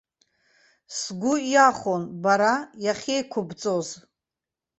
Сгәы 0.97 1.33
иахәон 1.53 2.03
бара 2.23 2.53
иахьеиқәыбҵоз. 2.83 3.87